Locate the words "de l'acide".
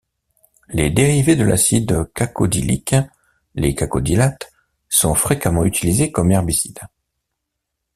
1.35-2.11